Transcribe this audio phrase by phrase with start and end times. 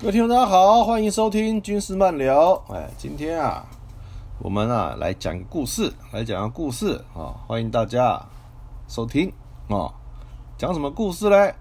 [0.00, 2.54] 各位听众大家好，欢迎收听军事漫聊。
[2.68, 3.64] 哎，今天啊，
[4.40, 8.20] 我们啊来讲个故事，来讲个故事啊，欢迎大家
[8.88, 9.32] 收听
[9.68, 9.94] 啊。
[10.58, 11.54] 讲什么故事嘞？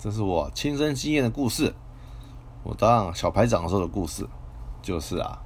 [0.00, 1.72] 这是我亲身经验的故事，
[2.64, 4.28] 我当小排长的时候的故事，
[4.82, 5.38] 就是啊，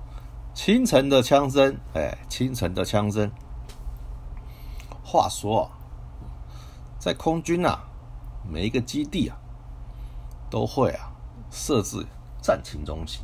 [0.55, 3.30] 清晨的枪声，哎，清晨的枪声。
[5.04, 5.71] 话说，
[6.99, 7.85] 在空军啊，
[8.51, 9.37] 每一个基地啊，
[10.49, 11.13] 都会啊
[11.51, 12.07] 设置
[12.43, 13.23] 战情中心。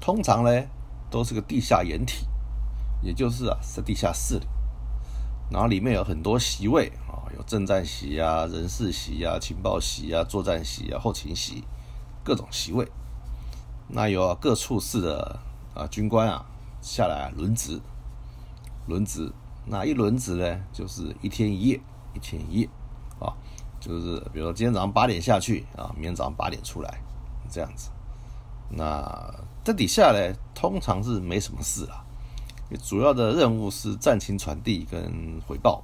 [0.00, 0.66] 通常呢，
[1.10, 2.26] 都是个地下掩体，
[3.02, 4.46] 也就是啊是地下室里，
[5.50, 11.64] 然后里面有很多席位啊，有政战席啊、人事席啊、情报席啊、作战席啊、后勤席，
[12.24, 12.88] 各种席位。
[13.88, 15.38] 那有各处室的
[15.74, 16.46] 啊军官啊
[16.80, 17.80] 下来轮值，
[18.86, 19.32] 轮值。
[19.66, 21.80] 那一轮值呢，就是一天一夜，
[22.14, 22.68] 一天一夜，
[23.20, 23.36] 啊，
[23.78, 27.02] 就是比如说今天早上八点下去啊，明天早上八点出来，
[27.50, 27.90] 这样子。
[28.70, 29.34] 那
[29.64, 32.04] 这底下呢，通常是没什么事啊，
[32.82, 35.82] 主要的任务是战情传递跟回报。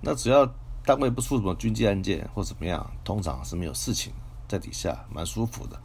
[0.00, 0.46] 那只要
[0.84, 4.12] 单位不出什么军机案件或怎么样，通常是没有事情，
[4.46, 5.80] 在底下蛮舒服的。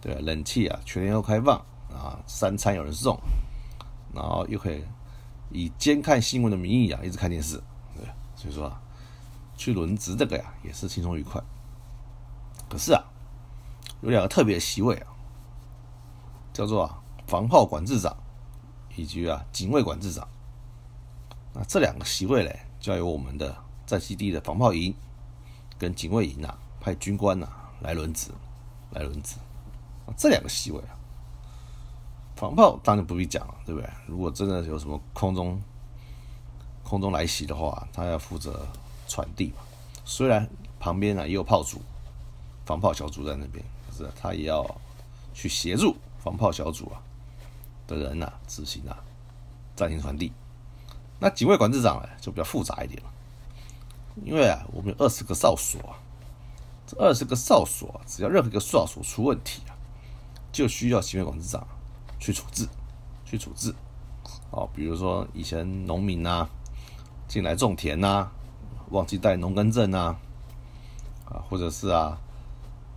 [0.00, 1.58] 对，冷气啊，全年都开放
[1.90, 3.18] 啊，三餐有人送，
[4.14, 4.82] 然后又可以。
[5.52, 7.60] 以监看新闻的名义啊，一直看电视，
[7.96, 8.80] 对，所以说啊，
[9.56, 11.42] 去轮值这个呀，也是轻松愉快。
[12.68, 13.02] 可是啊，
[14.02, 15.06] 有两个特别席位啊，
[16.52, 18.16] 叫做啊防炮管制长
[18.96, 20.26] 以及啊警卫管制长。
[21.52, 23.56] 那这两个席位呢，就要由我们的
[23.86, 24.94] 在基地的防炮营
[25.78, 27.48] 跟警卫营啊派军官呐
[27.80, 28.30] 来轮值，
[28.90, 29.36] 来轮值。
[30.16, 30.96] 这两个席位啊。
[32.36, 33.90] 防炮当然不必讲了，对不对？
[34.06, 35.60] 如果真的有什么空中
[36.82, 38.66] 空中来袭的话，他要负责
[39.06, 39.52] 传递。
[40.06, 41.82] 虽然旁边呢也有炮组、
[42.64, 43.62] 防炮小组在那边，
[44.20, 44.64] 他也要
[45.34, 47.02] 去协助防炮小组啊
[47.86, 48.96] 的人呐执行啊
[49.74, 50.32] 战情传递。
[51.18, 53.10] 那警卫管制长呢就比较复杂一点了，
[54.24, 55.80] 因为啊我们有二十个哨所，
[56.86, 59.74] 这二十个哨所只要任何一个哨所出问题啊，
[60.52, 61.66] 就需要警卫管制长。
[62.22, 62.68] 去处置，
[63.24, 63.74] 去处置，
[64.50, 66.46] 哦，比如说以前农民呐
[67.26, 68.30] 进来种田呐，
[68.90, 70.14] 忘记带农耕证呐，
[71.24, 72.20] 啊，或者是啊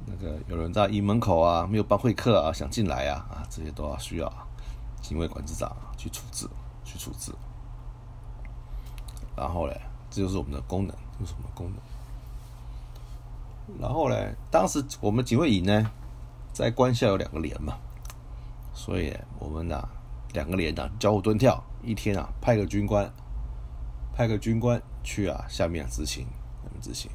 [0.05, 4.31] 那个有人在营门口啊没有办会客啊想进来啊啊，这些都要需要
[5.01, 6.47] 警卫管制长去处置，
[6.83, 7.33] 去处置。
[9.35, 11.77] 然后嘞，这就是我们的功能，这是我们的功能。
[13.81, 15.89] 然后嘞，当时我们警卫营呢
[16.51, 17.77] 在关校有两个连嘛。
[18.75, 19.87] 所以，我们呐
[20.33, 23.13] 两个连长交互蹲跳，一天啊派个军官，
[24.15, 26.25] 派个军官去啊下面执行，
[26.81, 27.11] 执行。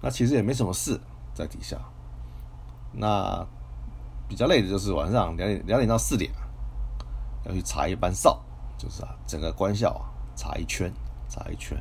[0.00, 0.98] 那其实也没什么事
[1.34, 1.76] 在底下。
[2.92, 3.46] 那
[4.28, 6.30] 比较累的就是晚上两点两点到四点，
[7.44, 8.40] 要去查一班哨，
[8.78, 10.92] 就是啊整个官校啊查一圈，
[11.28, 11.76] 查一圈。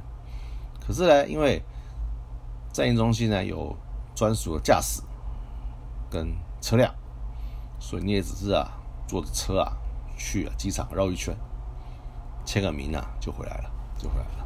[0.80, 1.62] 可是呢，因为
[2.72, 3.76] 战役中心呢有
[4.16, 5.02] 专属的驾驶
[6.10, 6.94] 跟车辆。
[7.82, 8.70] 所以你也只是啊，
[9.08, 9.72] 坐着车啊
[10.18, 11.34] 去啊机场绕一圈，
[12.44, 14.46] 签个名啊就回来了，就回来了。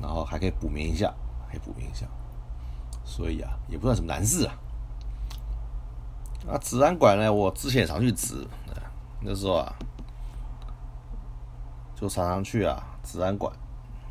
[0.00, 1.14] 然后还可以补眠一下，
[1.50, 2.06] 可以补眠一下。
[3.04, 4.54] 所以啊，也不算什么难事啊。
[6.48, 8.46] 啊，治安馆呢，我之前也常去值，
[9.20, 9.72] 那时候啊，
[11.94, 13.52] 就常常去啊治安馆。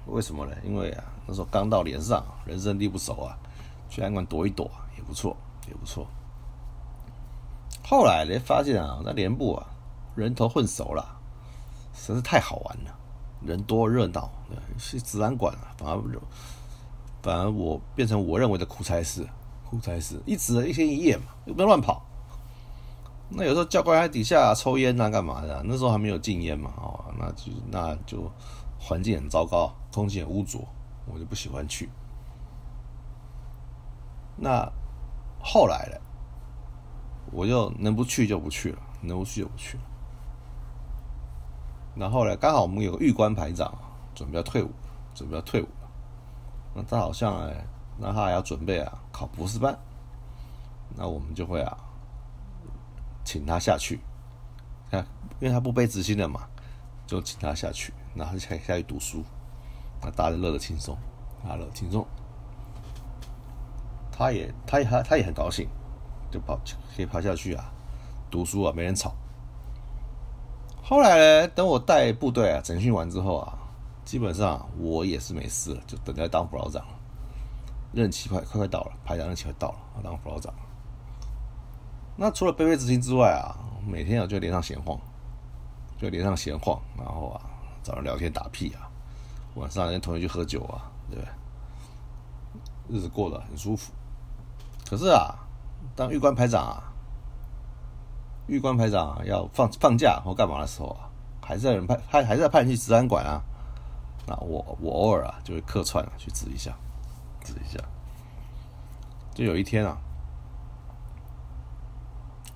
[0.07, 0.55] 为什么呢？
[0.63, 3.37] 因为啊那时候刚到连上，人生地不熟啊，
[3.89, 5.35] 去安管躲一躲也不错，
[5.67, 6.07] 也不错。
[7.83, 9.67] 后来呢，发现啊，那连部啊，
[10.15, 11.05] 人头混熟了，
[11.93, 12.95] 实在是太好玩了，
[13.41, 14.31] 人多热闹，
[14.77, 15.97] 去治安馆啊，反而
[17.21, 19.27] 反而我变成我认为的苦差事，
[19.69, 22.03] 苦差事，一直一天一夜嘛，又不能乱跑。
[23.29, 25.61] 那有时候教官在底下抽烟啊，干嘛的？
[25.65, 28.31] 那时候还没有禁烟嘛，哦，那就那就
[28.79, 30.67] 环境很糟糕，空气很污浊，
[31.05, 31.89] 我就不喜欢去。
[34.37, 34.71] 那
[35.41, 35.97] 后来呢。
[37.33, 39.83] 我就能不去就不去了，能不去就不去了。
[41.95, 43.73] 然后呢，刚好我们有个玉官排长
[44.13, 44.69] 准备要退伍，
[45.15, 45.67] 准备要退伍。
[46.73, 47.65] 那他好像哎，
[47.97, 49.77] 那他还要准备啊考博士班。
[50.95, 51.77] 那我们就会啊，
[53.23, 53.99] 请他下去，
[54.89, 55.05] 看，
[55.39, 56.41] 因为他不背执行的嘛，
[57.07, 59.23] 就请他下去，然后下下去读书。
[60.01, 60.97] 那大家乐得轻松，
[61.43, 62.05] 啊乐得轻松。
[64.11, 65.67] 他也，他也，他他也很高兴。
[66.29, 66.57] 就跑，
[66.95, 67.71] 可以跑下去啊，
[68.29, 69.13] 读书啊，没人吵。
[70.81, 73.57] 后来呢，等我带部队啊整训完之后啊，
[74.11, 76.85] 基本上我也是没事了，就等待当副老长。
[77.93, 80.53] 任期快快快到了，排长任期快到了，当副老长。
[82.17, 83.55] 那除了卑微执行之外啊，
[83.87, 84.99] 每天啊就连上闲晃，
[85.97, 87.39] 就连上闲晃，然后啊
[87.81, 88.91] 找人聊天打屁啊，
[89.55, 92.97] 晚上跟同学去喝酒啊，对不对？
[92.97, 93.93] 日子过得很舒服。
[94.89, 95.33] 可是啊，
[95.95, 96.83] 当玉官排长啊，
[98.47, 101.07] 玉官排长要放放假或干嘛的时候啊，
[101.41, 103.41] 还是在人派还还是在派人去治安馆啊。
[104.27, 106.75] 那我我偶尔啊就会客串去指一下，
[107.43, 107.79] 指一下。
[109.33, 109.97] 就有一天啊，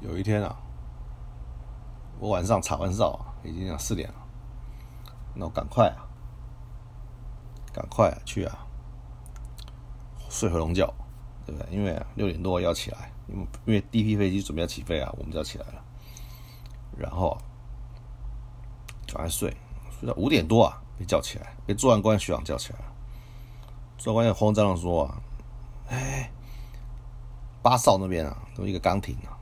[0.01, 0.55] 有一天啊，
[2.19, 4.15] 我晚上查完哨啊，已经要四点了，
[5.33, 6.03] 那我赶快啊，
[7.73, 8.67] 赶快去啊，
[10.29, 10.93] 睡回笼觉，
[11.45, 11.73] 对不对？
[11.73, 15.81] 因为六点多要起来，因为因为第一批飞机准备要起飞啊，我们就要起来了。
[16.97, 17.37] 然后
[19.07, 19.55] 赶快睡，
[19.97, 22.85] 睡到五点多啊，被叫起来，被作案官徐长叫起来了。
[23.97, 25.21] 作案官慌张的说啊
[25.89, 26.31] ：“哎。”
[27.61, 29.33] 八少那边啊，有一个岗亭啊，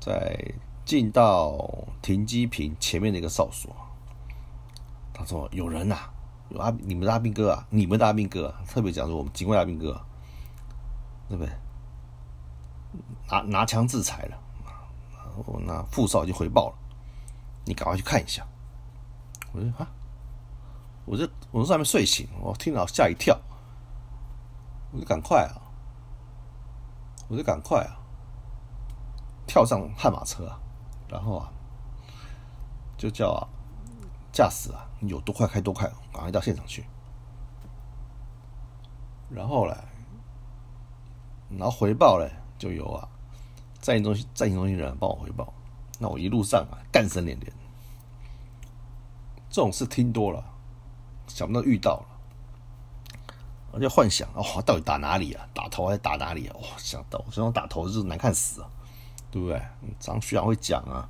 [0.00, 0.36] 在
[0.84, 1.56] 进到
[2.02, 3.70] 停机坪前面的一个哨所。
[5.14, 5.96] 他说：“有人呐，
[6.48, 10.04] 有阿你们的阿兵哥啊，你们的阿兵哥，特别讲说我们警卫阿兵哥，
[11.28, 11.52] 对不对？
[13.30, 14.36] 拿拿枪制裁了
[15.14, 16.74] 然后那副哨就回报了，
[17.64, 18.44] 你赶快去看一下。”
[19.54, 19.86] 我说：“啊，
[21.08, 23.40] 我这我在上面睡醒，我听到吓一跳，
[24.92, 25.62] 我就赶快啊。”
[27.30, 27.92] 我就赶快啊，
[29.46, 30.58] 跳上悍马车啊，
[31.10, 31.52] 然后啊，
[32.96, 33.44] 就叫啊
[34.32, 36.86] 驾驶啊，有多快开多快，赶快到现场去。
[39.28, 39.76] 然后嘞，
[41.50, 43.06] 然后回报嘞，就有啊，
[43.78, 45.52] 在营中心在营中心人帮我回报。
[45.98, 47.52] 那我一路上啊，干声连连，
[49.50, 50.42] 这种事听多了，
[51.28, 52.06] 想不到遇到了。
[53.70, 55.46] 我就幻想，哦，到底打哪里啊？
[55.54, 56.56] 打头还是打哪里啊？
[56.56, 58.68] 哇，想到这种打头就是难看死啊，
[59.30, 59.62] 对不对？
[60.00, 61.06] 张学长会讲啊，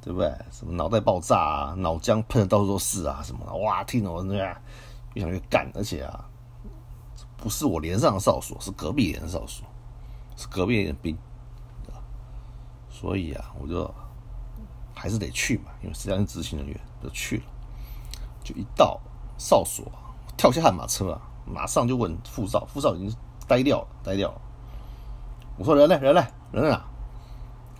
[0.00, 0.34] 对不对？
[0.50, 4.56] 什么脑袋爆炸啊，脑浆喷的到处都是啊，什么的，哇，听得我那样
[5.12, 6.24] 越想越干，而且啊，
[7.36, 9.66] 不是我连上的哨所，是隔壁连的哨所，
[10.34, 11.16] 是隔壁连的兵，
[12.88, 13.94] 所以啊，我就
[14.94, 17.44] 还是得去嘛，因为实际上是执行人员，就去了，
[18.42, 18.98] 就一到
[19.38, 19.84] 哨所，
[20.36, 21.20] 跳下悍马车啊。
[21.44, 23.16] 马上就问副哨，副哨已经
[23.46, 24.40] 呆掉了，呆掉了。
[25.56, 25.96] 我说人呢？
[26.00, 26.26] 人呢？
[26.50, 26.84] 人在哪？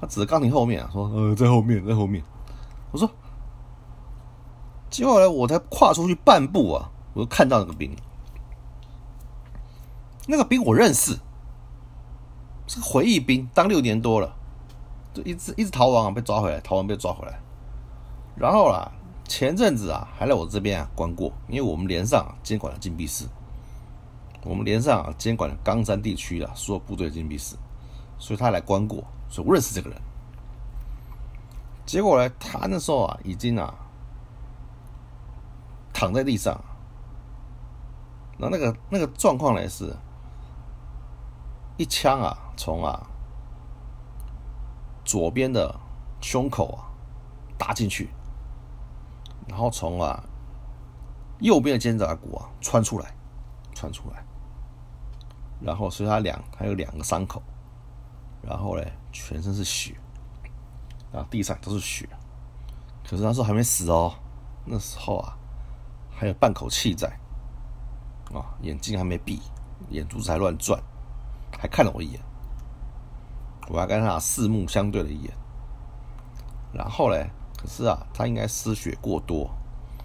[0.00, 2.22] 他指着钢琴后面啊，说：“呃，在后面，在后面。”
[2.92, 3.10] 我说
[4.88, 7.96] ：“接下来我才跨出去半步啊，我就看到那个兵。
[10.28, 11.18] 那个兵我认识，
[12.66, 14.36] 是个回忆兵，当六年多了，
[15.12, 17.40] 就一直一直逃亡啊，被抓回来，逃亡被抓回来。
[18.36, 18.92] 然后啦，
[19.28, 23.26] 前阵子啊，还来我这边啊关过，因为我们连上监管了禁闭室。”
[24.48, 27.56] 我们连上啊监管了冈山地区的所有部队禁闭室，
[28.16, 30.00] 所以他来关过，所以我认识这个人。
[31.84, 33.74] 结果呢，他那时候啊，已经啊
[35.92, 36.62] 躺在地上，
[38.38, 39.92] 那那个那个状况呢是，
[41.76, 43.04] 一枪啊从啊
[45.04, 45.74] 左边的
[46.20, 46.86] 胸口啊
[47.58, 48.10] 打进去，
[49.48, 50.22] 然后从啊
[51.40, 53.14] 右边的肩胛骨啊穿出来，
[53.74, 54.24] 穿出来。
[55.60, 57.42] 然后，所以他两还有两个伤口，
[58.42, 59.96] 然后呢，全身是血，
[61.12, 62.06] 啊，地上都是血。
[63.08, 64.12] 可是他说还没死哦，
[64.66, 65.34] 那时候啊，
[66.10, 67.08] 还有半口气在，
[68.34, 69.40] 啊，眼睛还没闭，
[69.88, 70.78] 眼珠子还乱转，
[71.58, 72.20] 还看了我一眼，
[73.68, 75.32] 我还跟他四目相对了一眼。
[76.74, 79.50] 然后嘞，可是啊，他应该失血过多，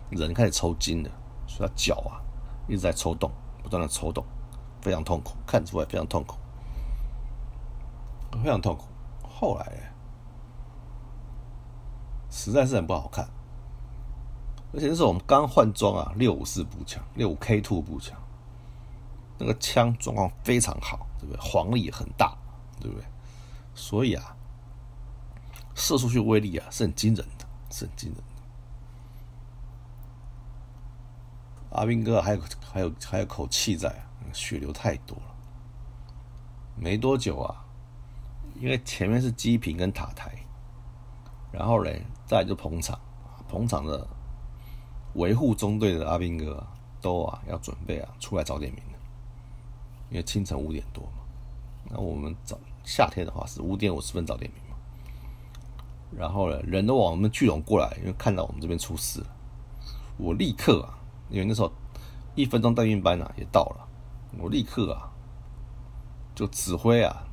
[0.09, 1.09] 人开始抽筋了，
[1.47, 2.21] 所以他脚啊
[2.67, 3.31] 一直在抽动，
[3.61, 4.25] 不断的抽动。
[4.81, 6.37] 非常痛苦，看出来非常痛苦，
[8.43, 8.87] 非常痛苦。
[9.21, 9.93] 后来，
[12.31, 13.29] 实在是很不好看，
[14.73, 18.19] 而且那时候我们刚换装啊，六五四步枪，六五 K two 步枪，
[19.37, 21.39] 那个枪状况非常好，对不对？
[21.39, 22.35] 黄力很大，
[22.79, 23.05] 对不对？
[23.75, 24.35] 所以啊，
[25.75, 27.40] 射出去威力啊是很惊人的，
[27.71, 28.21] 神经的。
[31.71, 34.07] 阿兵哥还有还有还有口气在啊。
[34.33, 35.35] 血流太多了，
[36.77, 37.65] 没多久啊，
[38.55, 40.31] 因为前面是机坪跟塔台，
[41.51, 42.97] 然后嘞，再就捧场，
[43.49, 44.07] 捧场的
[45.15, 46.65] 维护中队的阿兵哥
[47.01, 48.99] 都啊要准备啊出来早点名了，
[50.09, 51.23] 因为清晨五点多嘛，
[51.89, 54.61] 那我们早夏天的话是五点五十分早点名，
[56.15, 59.27] 然后呢，人都往我们聚拢过来，因为看到我们这边出事了，
[60.17, 60.97] 我立刻啊，
[61.29, 61.71] 因为那时候
[62.35, 63.87] 一分钟待运班啊也到了。
[64.37, 65.11] 我立刻啊，
[66.33, 67.23] 就指挥啊，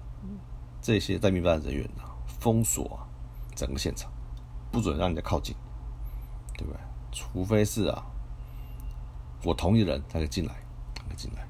[0.83, 2.99] 这些在密办人员啊，封锁
[3.55, 4.11] 整个现场，
[4.73, 5.55] 不准让人家靠近，
[6.57, 6.81] 对不对？
[7.13, 8.05] 除非是啊，
[9.45, 10.53] 我同意的人才可以进来，
[10.95, 11.47] 才可以进来。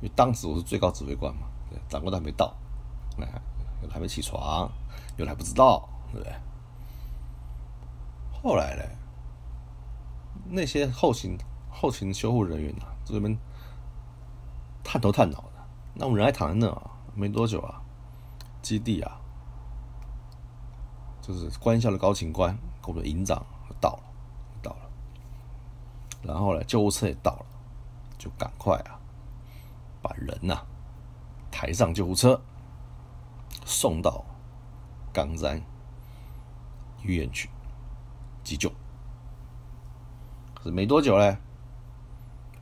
[0.00, 1.46] 因为当时我是最高指挥官嘛，
[1.88, 2.54] 长官都还没到，
[3.18, 3.26] 哎，
[3.88, 4.70] 还没起床，
[5.16, 6.32] 有的还不知道，对不对？
[8.42, 8.82] 后来呢，
[10.48, 11.36] 那些后勤
[11.70, 13.36] 后勤修护人员啊，这边
[14.84, 17.82] 探头探脑的，那我们人还躺在那啊，没多久啊，
[18.62, 19.20] 基地啊，
[21.20, 23.44] 就是官校的高警官跟我们的营长
[23.80, 24.02] 到了，
[24.62, 24.90] 到了，
[26.22, 27.46] 然后呢，救护车也到了，
[28.16, 29.00] 就赶快啊，
[30.00, 30.64] 把人呐
[31.50, 32.40] 抬上救护车，
[33.64, 34.24] 送到
[35.12, 35.60] 冈山
[37.02, 37.48] 医院去
[38.42, 38.70] 急救。
[40.54, 41.36] 可是没多久嘞，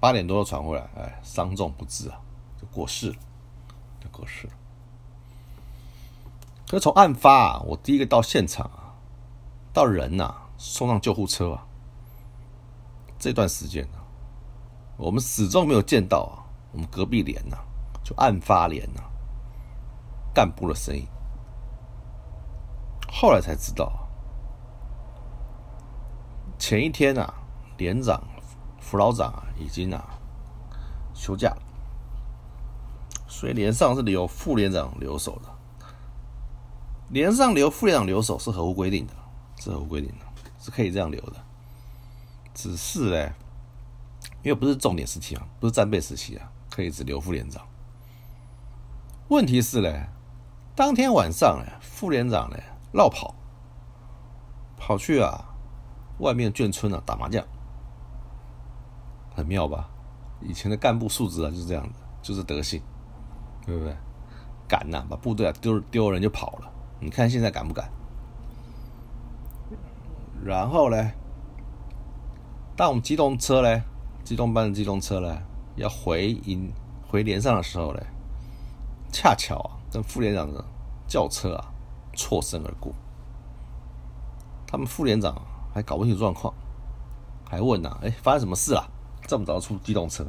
[0.00, 2.20] 八点多传回来，哎，伤重不治啊，
[2.60, 3.16] 就过世了，
[4.00, 4.52] 就过世了。
[6.66, 8.94] 可是从案发啊，我第一个到现场啊，
[9.72, 11.66] 到人呐送上救护车啊，
[13.18, 13.98] 这段时间呢，
[14.96, 17.56] 我们始终没有见到啊，我们隔壁连呐，
[18.02, 19.02] 就案发连呐，
[20.34, 21.06] 干部的声音。
[23.08, 24.03] 后来才知道，
[26.58, 27.34] 前一天啊，
[27.76, 28.22] 连长、
[28.80, 30.02] 副老长啊，已经啊
[31.12, 31.62] 休假了，
[33.28, 35.48] 所以连上是留副连长留守的。
[37.10, 39.12] 连上留副连长留守是合乎规定的，
[39.60, 40.24] 是合乎规定的，
[40.58, 41.36] 是可以这样留的。
[42.54, 43.32] 只是嘞，
[44.42, 47.62] 因为不是重点时期啊，不是战备时期啊，可以只留副连长。
[49.28, 50.08] 问题是嘞，
[50.74, 53.34] 当天晚上嘞，副连长嘞绕跑，
[54.76, 55.53] 跑去啊
[56.18, 57.44] 外面眷村啊打麻将，
[59.34, 59.88] 很妙吧？
[60.40, 62.82] 以前的干部素质啊就是这样的，就是德性，
[63.64, 63.96] 对不对？
[64.68, 66.70] 敢呐，把部队啊丢丢人就跑了。
[67.00, 67.90] 你看现在敢不敢？
[70.44, 71.10] 然后呢，
[72.76, 73.82] 当我们机动车呢，
[74.22, 75.38] 机动班的机动车呢，
[75.76, 76.72] 要回营
[77.08, 78.00] 回连上的时候呢，
[79.10, 80.64] 恰巧啊，跟副连长的
[81.06, 81.72] 轿车啊
[82.14, 82.92] 错身而过。
[84.66, 85.34] 他们副连长
[85.74, 86.54] 还搞不清状况，
[87.44, 88.86] 还问呐：“哎，发生什么事啊？
[89.26, 90.24] 这么早出机动车？”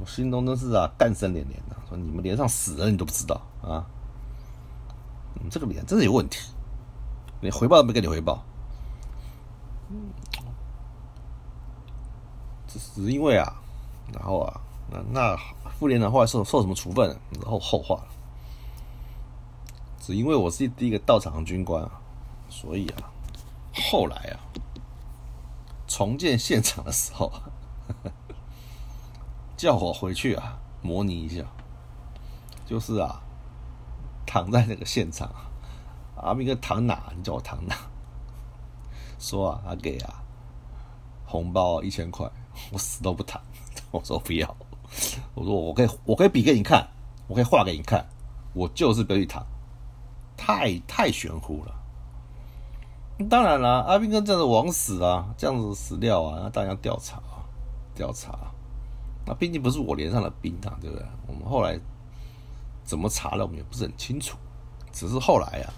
[0.00, 3.84] 我心中都是啊，干声连连的，说：“你们连上死人，你都不知道啊？”
[5.40, 6.50] 你这个脸真是有问题，
[7.42, 8.42] 连回报都没给你回报。
[12.66, 13.60] 只是因为啊，
[14.12, 14.60] 然后啊，
[14.90, 15.36] 那那
[15.78, 17.08] 副连长后来受受什么处分？
[17.40, 18.00] 然后后话。
[20.00, 22.00] 只因为我是第一个到场的军官啊，
[22.48, 23.10] 所以啊，
[23.90, 24.36] 后来啊，
[25.86, 27.32] 重建现场的时候，
[29.56, 31.42] 叫我回去啊，模拟一下，
[32.66, 33.22] 就是啊。
[34.30, 35.26] 躺在那个现场，
[36.16, 37.10] 阿明哥躺哪？
[37.16, 37.74] 你叫我躺哪？
[39.18, 40.22] 说啊，他给啊
[41.24, 42.30] 红包一千块，
[42.70, 43.40] 我死都不躺。
[43.90, 44.54] 我说不要，
[45.34, 46.86] 我说我可以，我可以比给你看，
[47.26, 48.06] 我可以画给你看，
[48.52, 49.42] 我就是不去躺，
[50.36, 51.74] 太太玄乎了。
[53.26, 57.42] 当然了，阿斌哥这样子枉死啊，这样子死掉啊，那当然要调查啊
[57.94, 58.32] 调查。
[58.32, 58.52] 啊
[59.26, 61.04] 那毕竟不是我连上的兵啊，对不对？
[61.26, 61.78] 我们后来。
[62.84, 64.38] 怎么查了，我们也不是很清楚。
[64.92, 65.68] 只是后来啊，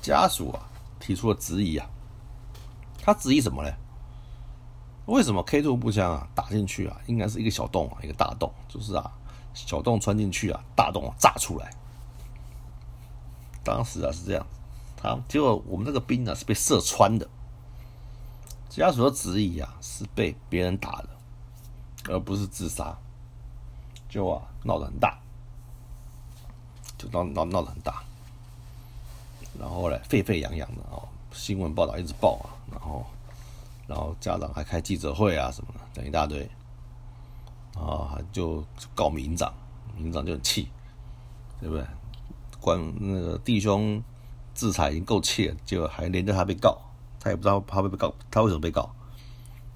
[0.00, 0.58] 家属啊
[0.98, 1.88] 提出了质疑啊。
[3.00, 3.72] 他质疑什么呢？
[5.06, 9.08] 为什么 K two 步枪啊打进去啊，应该是一个小洞啊，一个大洞，就是啊
[9.54, 11.70] 小洞穿进去啊，大洞炸出来。
[13.62, 14.44] 当时啊是这样，
[15.02, 17.28] 他结果我们这个兵呢是被射穿的。
[18.68, 21.08] 家属的质疑啊是被别人打的，
[22.08, 22.96] 而不是自杀，
[24.08, 25.18] 就啊闹得很大。
[26.96, 28.04] 就闹闹闹得很大，
[29.58, 33.04] 然后呢，沸沸扬扬的哦，新闻报道一直报啊，然后，
[33.88, 36.48] 然后家长还开记者会啊什么的，等一大堆，
[37.74, 39.52] 啊，就告民长，
[39.96, 40.70] 民长就很气，
[41.58, 41.84] 对不对？
[42.60, 44.00] 关那个弟兄
[44.54, 46.78] 制裁已经够气了，就还连着他被告，
[47.20, 48.94] 他也不知道他会被告，他为什么被告？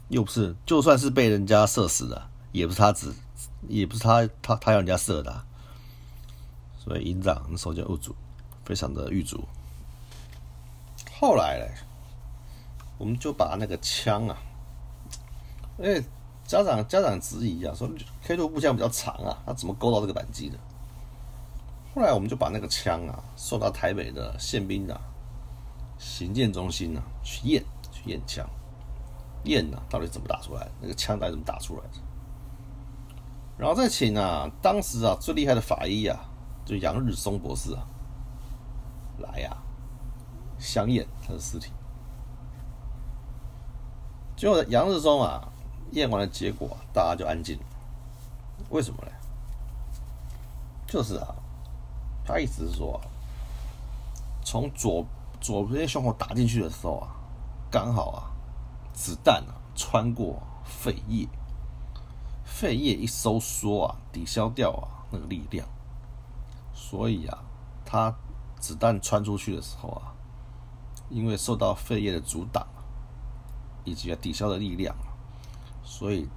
[0.08, 3.12] 又不是，就算是被人家射死的，也不是他指，
[3.68, 5.44] 也不是他他他要人家射的。
[6.78, 8.14] 所以营长那时候叫物主，
[8.64, 9.44] 非常的狱卒。
[11.18, 11.66] 后来呢，
[12.98, 14.36] 我们就把那个枪啊，
[15.78, 16.00] 因为
[16.46, 17.90] 家长家长质疑啊，说
[18.22, 20.56] K 图步枪比较长啊，他怎么勾到这个扳机的？
[21.96, 25.00] 后来我们就把那个枪啊送到台北的宪兵啊
[25.98, 28.46] 行建中心啊去验去验枪，
[29.44, 31.98] 验啊到底怎么打出来，那个枪到底怎么打出来的？
[33.56, 36.20] 然后再请啊当时啊最厉害的法医啊。
[36.66, 37.86] 就杨日松博士啊，
[39.18, 39.56] 来呀，
[40.58, 41.70] 相验他的尸体。
[44.36, 45.48] 结果杨日松啊，
[45.92, 47.64] 验完了结果，大家就安静了。
[48.68, 49.12] 为什么呢？
[50.88, 51.36] 就是啊，
[52.26, 53.00] 他意思是说，
[54.42, 55.06] 从左
[55.40, 57.08] 左边胸口打进去的时候啊，
[57.70, 58.30] 刚好啊，
[58.92, 61.28] 子弹啊穿过肺叶，
[62.44, 65.66] 肺叶一收缩啊，抵消掉啊那个力量，
[66.74, 67.38] 所以啊，
[67.84, 68.12] 他
[68.58, 70.12] 子弹穿出去的时候啊，
[71.08, 72.66] 因为受到肺叶的阻挡
[73.84, 74.94] 以及抵消的力量，
[75.84, 76.28] 所以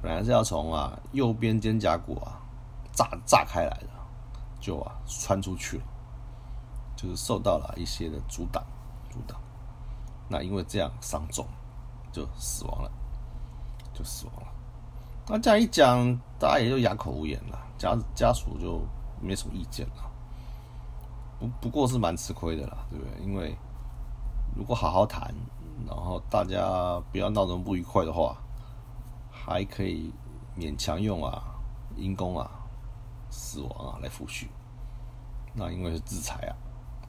[0.00, 2.36] 本来是要从啊右边肩胛骨啊。
[2.92, 3.88] 炸炸开来的，
[4.60, 5.84] 就啊穿出去了，
[6.96, 8.62] 就是受到了一些的阻挡，
[9.10, 9.40] 阻挡。
[10.28, 11.46] 那因为这样伤重，
[12.12, 12.90] 就死亡了，
[13.92, 14.46] 就死亡了。
[15.26, 18.80] 那这样一讲，大家也就哑口无言了，家家属就
[19.20, 20.10] 没什么意见了。
[21.38, 23.24] 不不过是蛮吃亏的啦，对不对？
[23.24, 23.56] 因为
[24.54, 25.34] 如果好好谈，
[25.86, 28.36] 然后大家不要闹得不愉快的话，
[29.30, 30.12] 还可以
[30.56, 31.42] 勉强用啊，
[31.96, 32.50] 因公啊。
[33.30, 34.48] 死亡啊，来抚恤。
[35.52, 36.54] 那因为是制裁啊，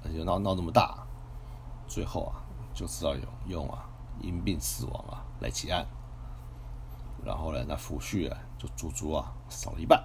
[0.04, 0.98] 而且闹闹这么大，
[1.88, 2.42] 最后啊，
[2.74, 3.86] 就知道用用啊，
[4.20, 5.86] 因病死亡啊来结案。
[7.24, 10.04] 然后呢，那抚恤啊，就足足啊少了一半，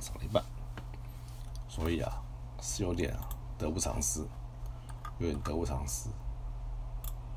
[0.00, 0.42] 少了一半。
[1.68, 2.22] 所以啊，
[2.62, 4.20] 是有点啊得不偿失，
[5.18, 6.08] 有点得不偿失。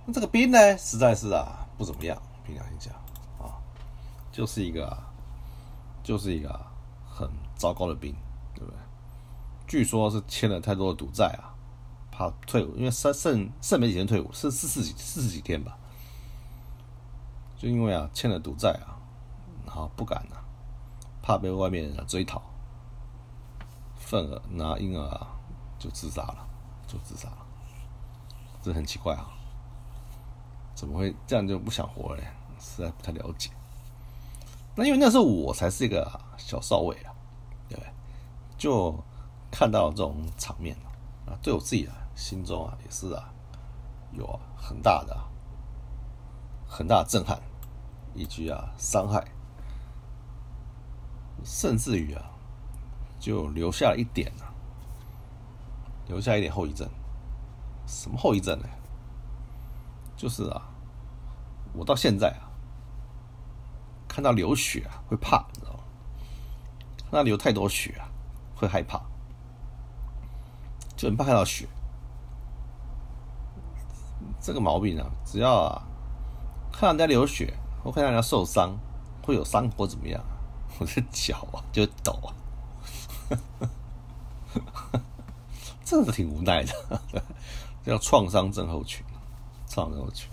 [0.05, 2.93] 那这个兵呢，实在是啊不怎么样，凭良心讲
[3.45, 3.59] 啊，
[4.31, 4.97] 就是一个，
[6.01, 6.49] 就是一个。
[6.49, 6.68] 很
[7.59, 8.15] 糟糕的兵，
[8.55, 8.79] 对不对？
[9.67, 11.53] 据说是欠了太多的赌债啊，
[12.09, 15.77] 怕退伍，因为剩剩剩没几天退伍，剩四四几四十几天吧。
[17.57, 18.95] 就因为啊欠了赌债啊，
[19.65, 20.39] 然后不敢啊，
[21.21, 22.41] 怕被外面人追讨，
[23.97, 25.27] 份额那因而啊
[25.77, 26.47] 就自杀了，
[26.87, 27.45] 就自杀了。
[28.63, 29.29] 这很奇怪啊，
[30.73, 32.23] 怎么会这样就不想活了？
[32.59, 33.49] 实在不太了解。
[34.75, 37.08] 那因为那时候我才是一个小少尉啊，
[37.69, 37.79] 对？
[38.57, 38.93] 就
[39.49, 40.75] 看到这种场面
[41.25, 43.31] 啊，对我自己啊心中啊也是啊
[44.11, 45.17] 有很大的
[46.67, 47.39] 很大的震撼，
[48.13, 49.25] 以及啊伤害，
[51.43, 52.31] 甚至于啊
[53.19, 54.51] 就留下了一点啊，
[56.07, 56.87] 留下一点后遗症。
[57.87, 58.67] 什么后遗症呢？
[60.17, 60.69] 就是啊，
[61.73, 62.45] 我到现在啊。
[64.07, 65.45] 看到流血啊，会怕，
[67.11, 67.23] 那？
[67.23, 68.07] 流太多血啊，
[68.55, 69.01] 会害怕，
[70.95, 71.67] 就很怕看到血。
[74.41, 75.81] 这个毛病啊，只要啊
[76.71, 78.77] 看到人家流血，或看到人家受伤，
[79.23, 80.23] 会有伤或怎么样，
[80.79, 82.29] 我的脚啊就抖啊，
[85.83, 87.01] 真的挺无奈的，
[87.85, 89.05] 叫创伤症候群，
[89.67, 90.29] 创伤症候群，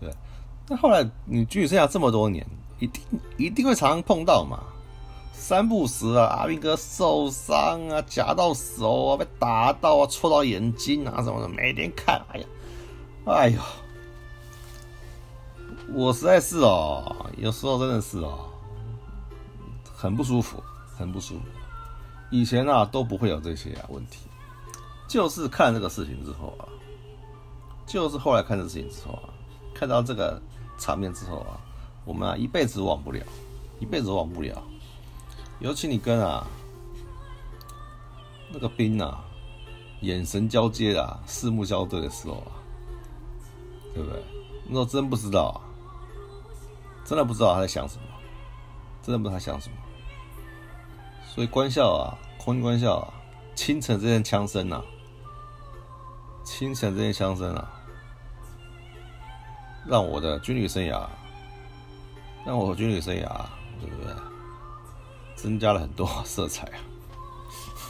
[0.00, 0.14] 对。
[0.68, 2.46] 那后来你军旅生涯这么多年。
[2.78, 3.00] 一定
[3.36, 4.58] 一定会常常碰到嘛，
[5.42, 12.46] 三不时啊，阿兵哥受伤啊，夹到手啊，被打到啊，戳到眼睛啊，什么的，每天看，哎呀，
[13.26, 13.60] 哎呦，
[15.92, 18.38] 我实在是哦，有时候真的是哦，
[19.92, 20.62] 很不舒服，
[20.96, 21.40] 很不舒服。
[22.30, 24.20] 以前啊都不会有这些啊问题，
[25.08, 26.70] 就是看这个事情之后啊，
[27.84, 29.34] 就是后来看这个事情之后啊，
[29.74, 30.40] 看到这个
[30.78, 31.58] 场面之后啊。
[32.04, 33.24] 我们啊，一辈子忘不了，
[33.78, 34.60] 一辈子忘不了。
[35.62, 36.44] 尤其你跟啊
[38.50, 39.24] 那个兵啊
[40.00, 42.58] 眼神交接啊，四目交对的时候啊，
[43.94, 44.20] 对不对？
[44.66, 45.62] 那时候真不知道啊，
[47.04, 48.04] 真的不知道他在想什么，
[49.02, 49.76] 真的不知道他想什么。
[51.24, 53.14] 所以官校啊，空军官校啊，
[53.54, 54.82] 清晨这些枪声呐，
[56.42, 57.70] 清晨这些枪声啊，
[59.86, 61.08] 让我的军旅生涯。
[62.44, 63.46] 让我军旅生涯，
[63.80, 64.12] 对不对？
[65.42, 66.78] 增加了很多 色彩啊，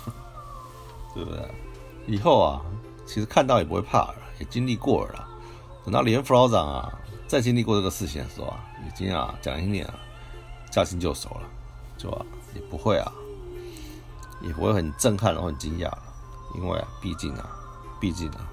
[1.15, 1.41] 对不对？
[2.07, 2.63] 以后啊，
[3.07, 5.29] 其实看到也不会怕了，也经历过了。
[5.85, 9.95] 等到连副老长啊，再经历过这个事情的时候啊，已经啊，讲一年啊，
[10.71, 11.43] 驾轻就熟了，
[11.99, 13.13] 就啊，也不会啊，
[14.41, 16.03] 也不会很震撼然后很惊讶了，
[16.55, 17.51] 因为啊，毕竟啊，
[18.01, 18.49] 毕竟啊，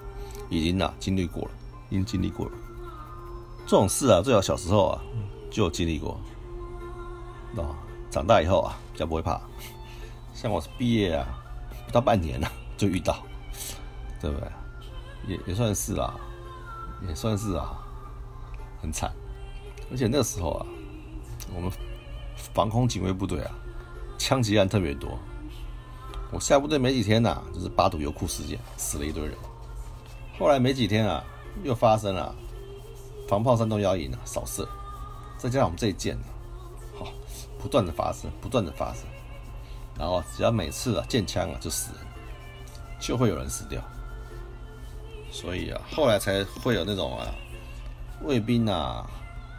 [0.49, 1.51] 已经啊，经历过了，
[1.89, 2.51] 已经经历过了。
[3.65, 5.01] 这种事啊，最好小时候啊。
[5.51, 6.19] 就经历过，
[7.55, 7.75] 哦，
[8.09, 9.39] 长大以后啊，比较不会怕。
[10.33, 11.27] 像我是毕业啊，
[11.85, 13.23] 不到半年呢，就遇到，
[14.21, 14.47] 对不对？
[15.27, 16.15] 也也算是啦，
[17.07, 17.77] 也算是啊，
[18.81, 19.11] 很惨。
[19.91, 20.65] 而且那个时候啊，
[21.53, 21.71] 我们
[22.53, 23.51] 防空警卫部队啊，
[24.17, 25.19] 枪击案特别多，
[26.31, 29.35] 我下部队没几天呐，就是八堵油库事件，死了一堆人。
[30.39, 31.23] 后来没几天啊，
[31.63, 32.33] 又发生了
[33.27, 34.67] 防炮山东幺营啊扫射，
[35.37, 36.17] 再加上我们这一件，
[37.59, 39.03] 不断的发生，不断的发生。
[39.97, 42.01] 然后只要每次啊见枪啊就死人，
[42.99, 43.81] 就会有人死掉。
[45.29, 47.27] 所以啊，后来才会有那种啊
[48.23, 49.05] 卫兵啊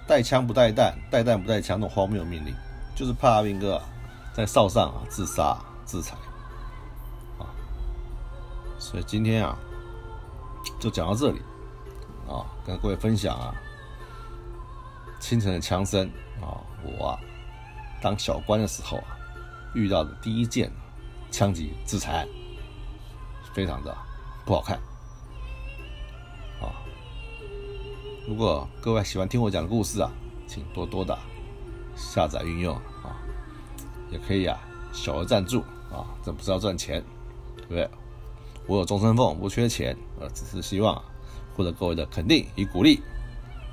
[0.09, 2.55] 带枪不带弹，带弹不带枪那种荒谬命令，
[2.97, 3.81] 就是怕兵哥
[4.35, 6.17] 在哨上啊自杀自裁
[7.39, 7.47] 啊。
[8.79, 9.57] 所以今天啊
[10.81, 11.41] 就讲到这里
[12.27, 13.55] 啊，跟各位分享啊
[15.21, 16.11] 清晨的枪声
[16.41, 17.21] 啊，我啊
[18.01, 19.17] 当小官的时候啊。
[19.73, 20.69] 遇到的第一件
[21.31, 22.27] 枪击自裁，
[23.55, 23.97] 非常的
[24.45, 24.77] 不好看
[26.61, 26.75] 啊！
[28.27, 30.11] 如果各位喜欢听我讲的故事啊，
[30.49, 31.17] 请多多的
[31.95, 33.15] 下载运用啊，
[34.11, 34.59] 也可以啊
[34.93, 37.01] 小额赞助啊，这不是要赚钱，
[37.57, 37.89] 对不对？
[38.67, 41.01] 我有终身俸，不缺钱，呃，只是希望
[41.57, 43.01] 获得各位的肯定与鼓励。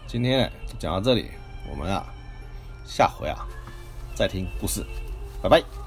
[0.06, 1.32] 今天呢就讲到这里，
[1.72, 2.06] 我们啊
[2.86, 3.48] 下回啊
[4.18, 4.84] 再听故事，
[5.44, 5.87] 拜拜。